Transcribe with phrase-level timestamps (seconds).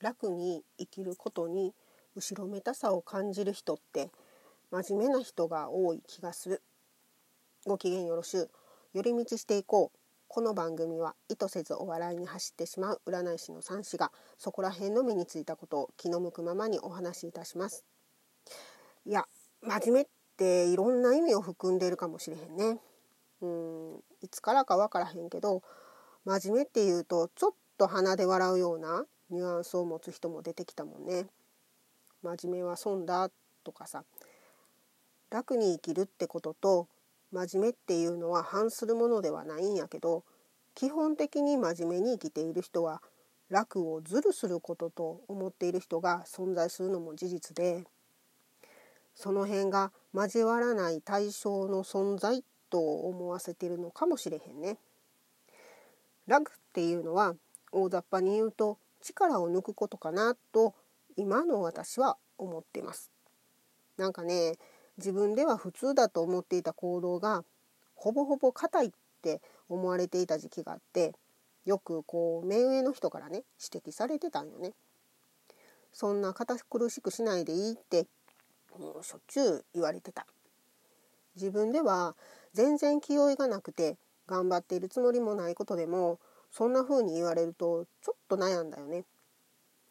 [0.00, 1.74] 楽に生きることに
[2.16, 4.10] 後ろめたさを感じる人って
[4.70, 6.62] 真面目な人が多い気がする。
[7.66, 8.50] ご機嫌よろしゅう。
[8.94, 9.98] 寄り道していこう。
[10.28, 17.84] この番組は意図せずお笑いに走ってしまう占い師の三子がそこら辺の目についたことを気の向くままにお話しいたします。
[19.04, 19.26] いや
[19.60, 20.06] 真面目っ
[20.36, 22.80] ていろんな意味を含んでいるかもしれへんね。
[23.40, 25.62] うんいつからかわからへんけど
[26.24, 31.26] 真面目っていうとちょっと鼻で笑うようなニュアンスを持つ人も出てきたもんね
[32.22, 33.30] 真面目は損だ
[33.64, 34.04] とかさ
[35.30, 36.88] 楽に生きるってことと
[37.32, 40.24] 真面目っていうのは反するものではないんやけど
[40.74, 43.00] 基本的に真面目に生きている人は
[43.48, 47.84] 楽をずるすることと思っている人が存在するのも事実で
[49.14, 54.78] その辺が交わらない対象の存在と思わせてるのかもしれへんね。
[56.26, 57.34] 楽っていうのは
[57.72, 60.74] 大雑把に言うと力を抜くことかなと
[61.16, 63.10] 今の私は思っています。
[63.96, 64.56] なんかね
[64.96, 67.44] 自分では普通だと思っていた行動が
[67.94, 68.90] ほぼほぼ硬いっ
[69.22, 71.14] て思われていた時期があって
[71.64, 74.72] よくこう目上の人からね指摘されてたんよね。
[75.92, 78.06] そんな堅苦しくしないでいいって
[78.78, 80.26] もうしょっちゅう言われてた。
[81.36, 82.16] 自分では
[82.52, 86.18] 全然気負いがなくて頑張っているつもりもないことでも
[86.50, 89.04] そんな風に言われるとちょっと悩んだよね。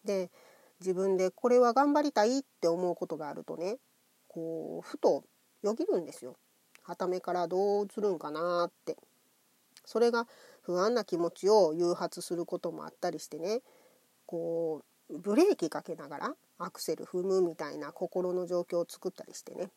[0.03, 0.29] で
[0.79, 3.77] 自分でこれは頑張りたいって思うことがあるとね
[4.27, 5.23] こうふと
[5.61, 6.37] よぎるんですよ。
[6.83, 8.97] はためからどう映るんかなって
[9.85, 10.27] それが
[10.61, 13.61] 不安な気持ちを誘発することもあったりしてね
[14.25, 19.69] こうブレーキかけながらアクセル踏むみたいな心の状況を作ったりしてね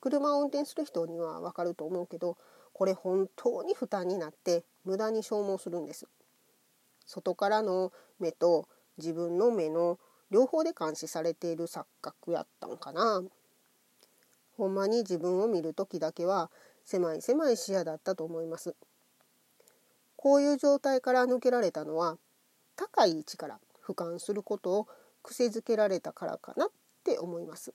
[0.00, 2.36] 車を運転する人にはわかると思うけど
[2.82, 6.08] これ本当に負担になって無駄に消耗するんです。
[7.06, 8.66] 外からの目と
[8.98, 10.00] 自分の目の
[10.32, 13.22] 両方で監視されている錯覚やったんかな。
[14.56, 16.50] ほんまに自分を見る時だけは
[16.84, 18.74] 狭い狭い視野だったと思います。
[20.16, 22.18] こういう状態から抜けられたのは
[22.74, 24.88] 高い位置から俯瞰することを
[25.22, 26.68] 癖づけられたからかなっ
[27.04, 27.74] て思います。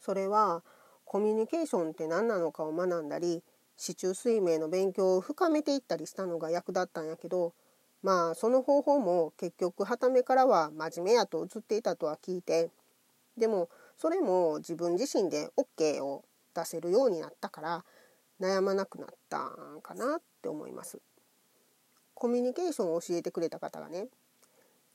[0.00, 0.62] それは
[1.04, 3.42] コミュニケーションって何なのかを学んだり
[3.76, 7.54] 市中水明の勉強を深めていったりしたのが役立ったんやけど
[8.02, 12.70] まあその方法も結局はためからは真面目やと映っていたとは聞いて
[13.36, 17.84] でもそれも自分自身で OK を出せるようになったから
[18.40, 20.98] 悩まなくなったんかなって思います。
[22.14, 24.08] コミュニケーションを教えてくれた方がね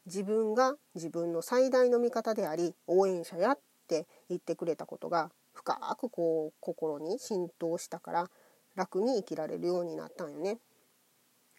[0.06, 8.30] 自分が自分の最大の味方であり応援者やって言ってくれたことが深くこう心に浸透したから
[8.76, 10.60] 楽に生きられるようになったんよね。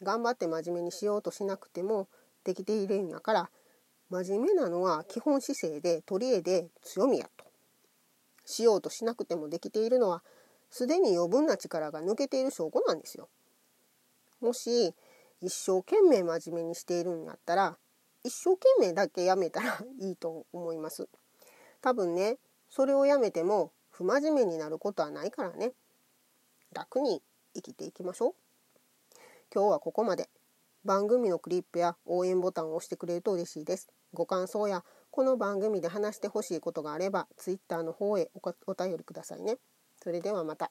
[0.02, 2.08] 頑張って真面目にしようとしなくても
[2.44, 3.50] できているんやから
[4.10, 7.44] 真面目なのは基本姿勢で取り柄で強みやと。
[8.44, 10.22] しようとしなくてもできているのは
[10.70, 13.28] すでに余分な力が抜けている証拠なんですよ。
[14.40, 14.94] もし
[15.40, 17.78] 一生懸命真面目にしているんやったら
[18.22, 21.08] 一生懸命だけやめたら いいと思います。
[21.80, 22.38] 多分ね
[22.68, 25.72] それをやめても不真面目になることはないからね
[26.76, 27.22] 楽に
[27.54, 28.34] 生きていきましょう。
[29.52, 30.28] 今日はここまで。
[30.84, 33.88] 番組のクリップや応援ボタンを押してくれると嬉しいです。
[34.12, 38.30] ご感想やこの番組で話してほしいことがあれば Twitter の方へ
[38.66, 39.56] お便りくださいね。
[40.02, 40.70] それではまた。